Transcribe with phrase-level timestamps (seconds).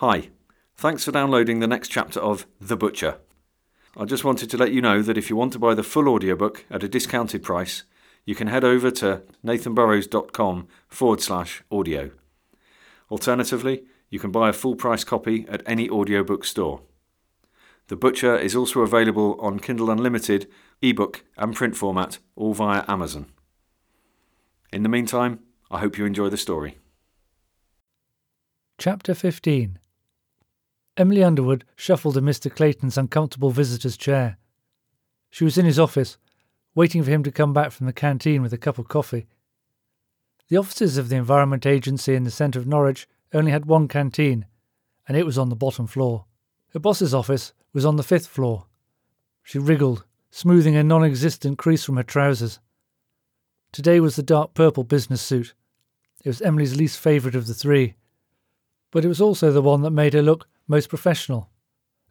[0.00, 0.28] Hi,
[0.76, 3.18] thanks for downloading the next chapter of The Butcher.
[3.96, 6.08] I just wanted to let you know that if you want to buy the full
[6.08, 7.82] audiobook at a discounted price,
[8.24, 12.12] you can head over to nathanburrows.com forward slash audio.
[13.10, 16.82] Alternatively, you can buy a full price copy at any audiobook store.
[17.88, 20.46] The Butcher is also available on Kindle Unlimited,
[20.80, 23.26] ebook, and print format, all via Amazon.
[24.72, 25.40] In the meantime,
[25.72, 26.78] I hope you enjoy the story.
[28.78, 29.80] Chapter 15
[30.98, 32.52] Emily Underwood shuffled in Mr.
[32.52, 34.36] Clayton's uncomfortable visitor's chair.
[35.30, 36.18] She was in his office,
[36.74, 39.28] waiting for him to come back from the canteen with a cup of coffee.
[40.48, 44.46] The offices of the Environment Agency in the centre of Norwich only had one canteen,
[45.06, 46.24] and it was on the bottom floor.
[46.72, 48.66] Her boss's office was on the fifth floor.
[49.44, 52.58] She wriggled, smoothing a non existent crease from her trousers.
[53.70, 55.54] Today was the dark purple business suit.
[56.24, 57.94] It was Emily's least favourite of the three,
[58.90, 61.50] but it was also the one that made her look most professional.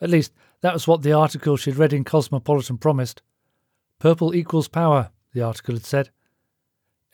[0.00, 3.22] At least, that was what the article she'd read in Cosmopolitan promised.
[3.98, 6.10] Purple equals power, the article had said.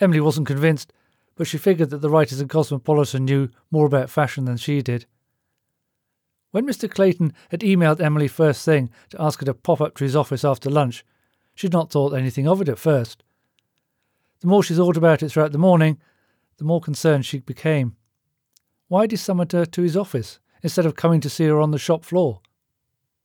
[0.01, 0.93] Emily wasn't convinced,
[1.37, 5.07] but she figured that the writers in Cosmopolitan knew more about fashion than she did.
[6.51, 6.91] When Mr.
[6.91, 10.45] Clayton had emailed Emily first thing to ask her to pop up to his office
[10.45, 11.05] after lunch,
[11.55, 13.23] she'd not thought anything of it at first.
[14.41, 15.99] The more she thought about it throughout the morning,
[16.59, 17.97] the more concerned she became.
[18.89, 20.41] Why had he summoned her to his office?
[20.63, 22.41] Instead of coming to see her on the shop floor.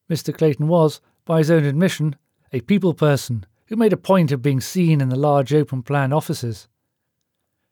[0.09, 0.35] Mr.
[0.35, 2.15] Clayton was, by his own admission,
[2.51, 6.13] a people person who made a point of being seen in the large open plan
[6.13, 6.67] offices.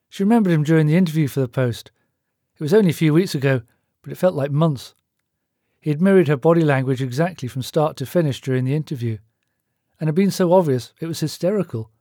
[0.10, 1.92] She remembered him during the interview for the post.
[2.56, 3.62] It was only a few weeks ago,
[4.02, 4.94] but it felt like months.
[5.80, 9.18] He had mirrored her body language exactly from start to finish during the interview,
[10.00, 11.92] and had been so obvious it was hysterical.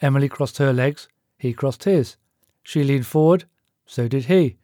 [0.00, 2.16] Emily crossed her legs, he crossed his.
[2.62, 3.44] She leaned forward,
[3.84, 4.56] so did he.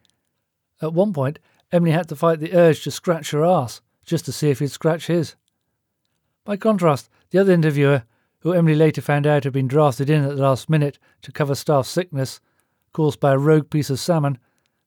[0.81, 1.39] At one point,
[1.73, 4.69] Emily had to fight the urge to scratch her ass just to see if he'd
[4.69, 5.35] scratch his.
[6.45, 8.03] By contrast, the other interviewer,
[8.41, 11.55] who Emily later found out had been drafted in at the last minute to cover
[11.55, 12.39] staff sickness
[12.93, 14.37] caused by a rogue piece of salmon,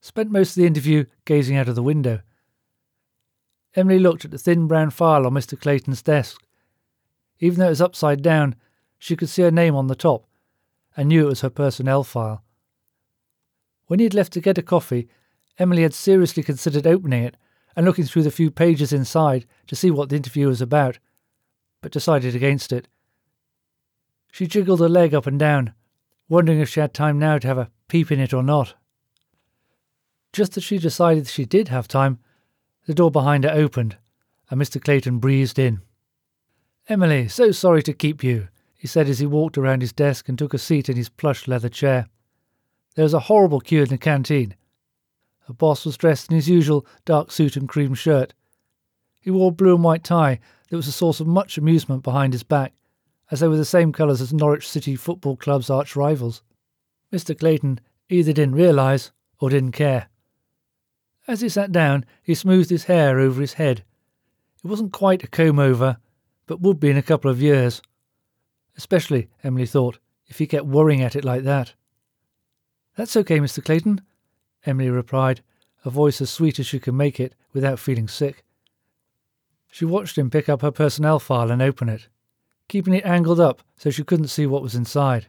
[0.00, 2.20] spent most of the interview gazing out of the window.
[3.74, 5.60] Emily looked at the thin brown file on Mr.
[5.60, 6.40] Clayton's desk.
[7.40, 8.54] Even though it was upside down,
[8.96, 10.24] she could see her name on the top
[10.96, 12.44] and knew it was her personnel file.
[13.86, 15.08] When he had left to get a coffee,
[15.58, 17.36] Emily had seriously considered opening it
[17.74, 20.98] and looking through the few pages inside to see what the interview was about,
[21.82, 22.88] but decided against it.
[24.32, 25.74] She jiggled her leg up and down,
[26.28, 28.74] wondering if she had time now to have a peep in it or not.
[30.32, 32.18] Just as she decided she did have time,
[32.86, 33.96] the door behind her opened,
[34.50, 34.82] and Mr.
[34.82, 35.80] Clayton breezed in.
[36.88, 40.38] Emily, so sorry to keep you, he said as he walked around his desk and
[40.38, 42.06] took a seat in his plush leather chair.
[42.94, 44.54] There was a horrible queue in the canteen.
[45.46, 48.34] The boss was dressed in his usual dark suit and cream shirt.
[49.20, 52.32] He wore a blue and white tie that was a source of much amusement behind
[52.32, 52.72] his back,
[53.30, 56.42] as they were the same colours as Norwich City Football Club's arch rivals.
[57.12, 57.38] Mr.
[57.38, 60.08] Clayton either didn't realise or didn't care.
[61.28, 63.84] As he sat down, he smoothed his hair over his head.
[64.64, 65.98] It wasn't quite a comb over,
[66.46, 67.82] but would be in a couple of years.
[68.76, 71.74] Especially, Emily thought, if he kept worrying at it like that.
[72.96, 73.64] That's okay, Mr.
[73.64, 74.00] Clayton.
[74.66, 75.42] Emily replied,
[75.84, 78.44] a voice as sweet as she could make it without feeling sick.
[79.70, 82.08] She watched him pick up her personnel file and open it,
[82.68, 85.28] keeping it angled up so she couldn't see what was inside.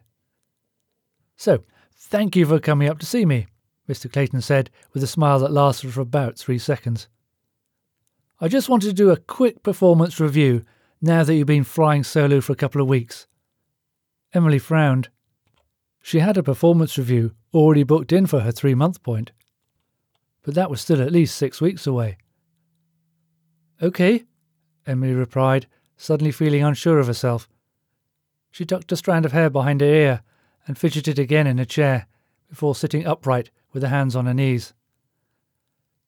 [1.36, 1.64] So,
[1.96, 3.46] thank you for coming up to see me,
[3.88, 4.12] Mr.
[4.12, 7.08] Clayton said with a smile that lasted for about three seconds.
[8.42, 10.64] I just wanted to do a quick performance review
[11.02, 13.28] now that you've been flying solo for a couple of weeks.
[14.34, 15.10] Emily frowned.
[16.08, 19.34] She had a performance review already booked in for her three month point.
[20.42, 22.18] But that was still at least six weeks away.
[23.82, 24.24] OK,
[24.86, 27.50] Emily replied, suddenly feeling unsure of herself.
[28.52, 30.22] She tucked a strand of hair behind her ear
[30.66, 32.08] and fidgeted again in her chair
[32.48, 34.74] before sitting upright with her hands on her knees.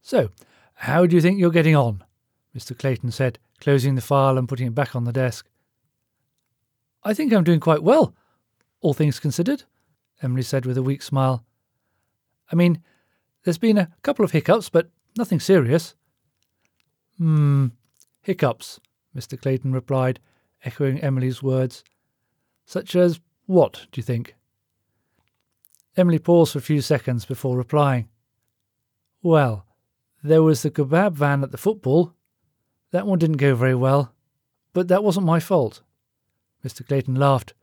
[0.02, 0.30] So,
[0.76, 2.06] how do you think you're getting on?
[2.58, 2.74] Mr.
[2.74, 5.50] Clayton said, closing the file and putting it back on the desk.
[7.04, 8.16] I think I'm doing quite well,
[8.80, 9.66] all things considered.
[10.22, 11.46] Emily said with a weak smile.
[12.52, 12.82] I mean,
[13.44, 15.96] there's been a couple of hiccups, but nothing serious.
[17.18, 17.68] Hmm,
[18.22, 18.80] hiccups,
[19.16, 19.40] Mr.
[19.40, 20.20] Clayton replied,
[20.64, 21.84] echoing Emily's words.
[22.66, 24.36] Such as what, do you think?
[25.98, 28.08] Emily paused for a few seconds before replying.
[29.22, 29.66] Well,
[30.24, 32.14] there was the kebab van at the football.
[32.92, 34.14] That one didn't go very well,
[34.74, 35.82] but that wasn't my fault.
[36.64, 36.86] Mr.
[36.86, 37.54] Clayton laughed,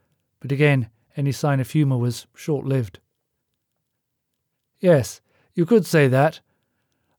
[0.41, 3.01] but again any sign of humour was short lived.
[4.79, 5.21] Yes,
[5.55, 6.41] you could say that.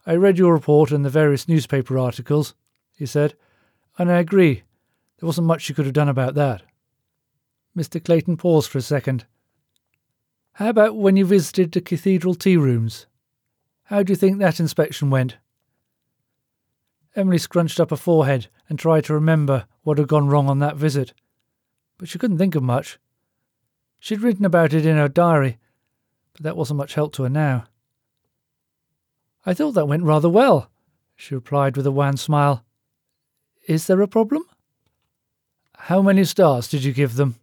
[0.05, 2.53] I read your report and the various newspaper articles,
[2.95, 3.33] he said,
[3.97, 4.63] and I agree.
[5.19, 6.61] There wasn't much you could have done about that.
[7.75, 8.03] Mr.
[8.03, 9.25] Clayton paused for a second.
[10.53, 13.05] How about when you visited the cathedral tea rooms?
[13.83, 15.37] How do you think that inspection went?
[17.15, 20.75] Emily scrunched up her forehead and tried to remember what had gone wrong on that
[20.75, 21.13] visit,
[21.97, 22.99] but she couldn't think of much.
[23.99, 25.57] She'd written about it in her diary,
[26.33, 27.65] but that wasn't much help to her now.
[29.45, 30.69] I thought that went rather well,
[31.15, 32.63] she replied with a wan smile.
[33.67, 34.43] Is there a problem?
[35.75, 37.35] How many stars did you give them?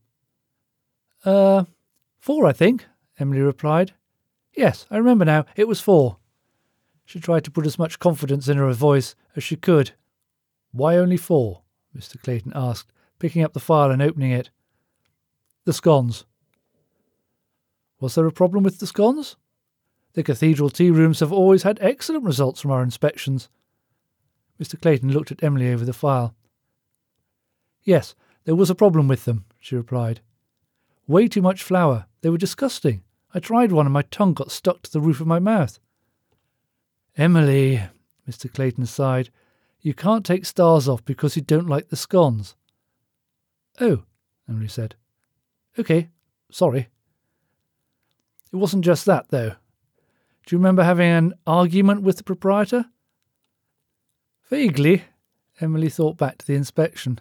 [1.24, 1.64] Uh,
[2.18, 2.86] four, I think,
[3.18, 3.92] Emily replied.
[4.54, 6.18] Yes, I remember now, it was four.
[7.04, 9.92] She tried to put as much confidence in her voice as she could.
[10.72, 11.62] Why only four?
[11.96, 12.20] Mr.
[12.20, 14.50] Clayton asked, picking up the file and opening it.
[15.64, 16.24] The scones.
[18.04, 19.36] Was there a problem with the scones?
[20.12, 23.48] The cathedral tea rooms have always had excellent results from our inspections.
[24.62, 24.78] Mr.
[24.78, 26.34] Clayton looked at Emily over the file.
[27.82, 28.14] Yes,
[28.44, 30.20] there was a problem with them, she replied.
[31.06, 32.04] Way too much flour.
[32.20, 33.04] They were disgusting.
[33.32, 35.78] I tried one and my tongue got stuck to the roof of my mouth.
[37.16, 37.84] Emily,
[38.28, 38.52] Mr.
[38.52, 39.30] Clayton sighed,
[39.80, 42.54] you can't take stars off because you don't like the scones.
[43.80, 44.02] Oh,
[44.46, 44.94] Emily said.
[45.78, 46.10] OK,
[46.50, 46.90] sorry.
[48.54, 49.56] It wasn't just that, though.
[50.46, 52.84] Do you remember having an argument with the proprietor?
[54.48, 55.02] Vaguely,
[55.60, 57.20] Emily thought back to the inspection.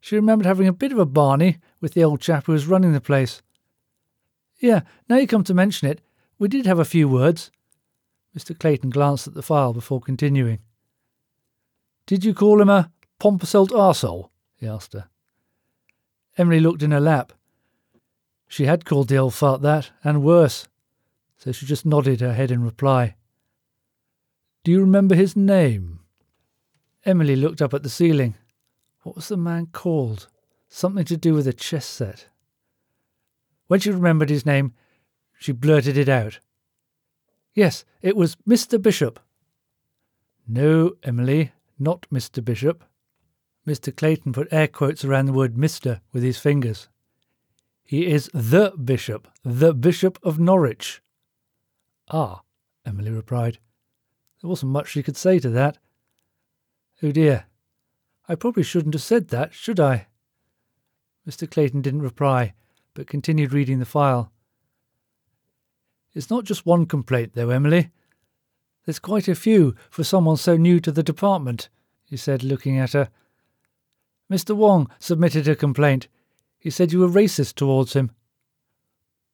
[0.00, 2.92] She remembered having a bit of a barney with the old chap who was running
[2.92, 3.40] the place.
[4.58, 6.02] Yeah, now you come to mention it,
[6.38, 7.50] we did have a few words.
[8.36, 8.58] Mr.
[8.58, 10.58] Clayton glanced at the file before continuing.
[12.04, 14.28] Did you call him a pompous old arsehole?
[14.56, 15.08] he asked her.
[16.36, 17.32] Emily looked in her lap.
[18.48, 20.68] She had called the old fart that, and worse,
[21.36, 23.16] so she just nodded her head in reply.
[24.62, 26.00] Do you remember his name?
[27.04, 28.34] Emily looked up at the ceiling.
[29.02, 30.28] What was the man called?
[30.68, 32.28] Something to do with a chess set.
[33.66, 34.72] When she remembered his name,
[35.38, 36.38] she blurted it out.
[37.54, 38.80] Yes, it was Mr.
[38.80, 39.20] Bishop.
[40.48, 42.44] No, Emily, not Mr.
[42.44, 42.84] Bishop.
[43.66, 43.94] Mr.
[43.94, 46.00] Clayton put air quotes around the word Mr.
[46.12, 46.88] with his fingers.
[47.84, 51.02] He is the Bishop, the Bishop of Norwich.
[52.08, 52.42] Ah,
[52.86, 53.58] Emily replied.
[54.40, 55.78] There wasn't much she could say to that.
[57.02, 57.46] Oh dear,
[58.28, 60.06] I probably shouldn't have said that, should I?
[61.28, 61.50] Mr.
[61.50, 62.54] Clayton didn't reply,
[62.94, 64.32] but continued reading the file.
[66.14, 67.90] It's not just one complaint, though, Emily.
[68.84, 71.68] There's quite a few for someone so new to the department,
[72.04, 73.10] he said, looking at her.
[74.30, 74.54] Mr.
[74.54, 76.08] Wong submitted a complaint.
[76.64, 78.10] He said you were racist towards him.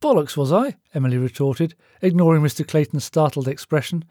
[0.03, 0.79] Bollocks, was I?
[0.93, 2.67] Emily retorted, ignoring Mr.
[2.67, 4.05] Clayton's startled expression.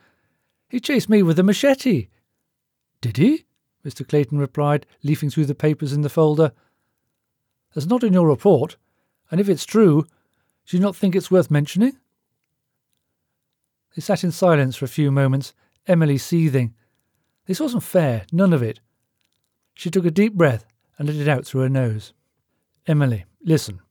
[0.70, 2.08] He chased me with a machete.
[3.02, 3.44] Did he?
[3.86, 4.08] Mr.
[4.08, 6.54] Clayton replied, leafing through the papers in the folder.
[7.74, 8.78] That's not in your report,
[9.30, 10.08] and if it's true,
[10.66, 11.98] do you not think it's worth mentioning?
[13.98, 15.54] They sat in silence for a few moments,
[15.88, 16.74] Emily seething.
[17.48, 18.80] This wasn't fair, none of it.
[19.74, 20.66] She took a deep breath
[20.98, 22.14] and let it out through her nose.
[22.90, 23.82] Emily, listen,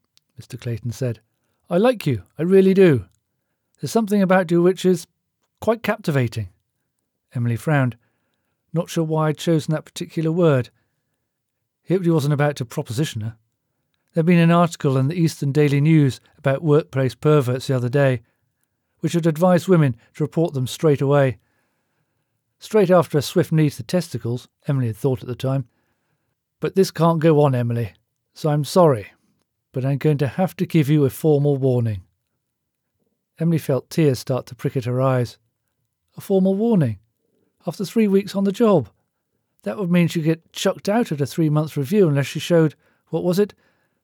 [0.41, 0.61] Mr.
[0.61, 1.21] Clayton said.
[1.71, 3.05] I like you, I really do.
[3.81, 5.07] There's something about you which is
[5.61, 6.49] quite captivating.
[7.33, 7.97] Emily frowned,
[8.73, 10.71] not sure why I'd chosen that particular word.
[11.85, 13.37] He hoped he wasn't about to proposition her.
[14.15, 18.23] There'd been an article in the Eastern Daily News about workplace perverts the other day,
[18.99, 21.39] which had advised women to report them straight away.
[22.59, 25.69] Straight after a swift knee to the testicles, Emily had thought at the time.
[26.59, 27.93] But this can't go on, Emily,
[28.39, 29.11] so I'm sorry,
[29.73, 32.03] but I'm going to have to give you a formal warning.
[33.41, 35.39] Emily felt tears start to prick at her eyes.
[36.17, 37.01] A formal warning?
[37.67, 38.91] After three weeks on the job?
[39.65, 42.77] That would mean she'd get chucked out at a three month review unless she showed,
[43.09, 43.55] what was it?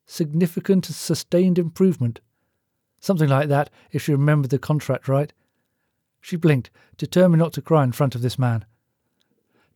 [0.04, 2.18] Significant sustained improvement.
[2.98, 5.32] Something like that, if she remembered the contract right.
[6.20, 8.64] She blinked, determined not to cry in front of this man.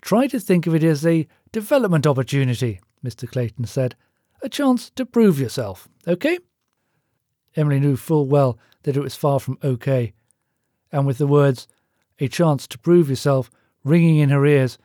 [0.03, 3.31] Try to think of it as a development opportunity, Mr.
[3.31, 3.95] Clayton said.
[4.43, 6.39] A chance to prove yourself, okay?
[7.57, 10.13] Emily knew full well that it was far from okay,
[10.93, 11.67] and with the words,
[12.21, 13.51] a chance to prove yourself,
[13.85, 14.79] ringing in her ears,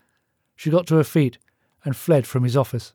[0.55, 1.37] she got to her feet
[1.85, 2.93] and fled from his office.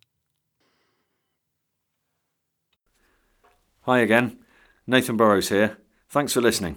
[3.82, 4.38] Hi again.
[4.86, 5.78] Nathan Burrows here.
[6.08, 6.76] Thanks for listening.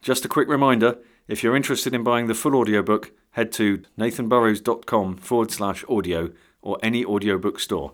[0.00, 0.98] Just a quick reminder
[1.28, 6.78] if you're interested in buying the full audiobook, head to nathanburrows.com forward slash audio or
[6.82, 7.92] any audiobook store.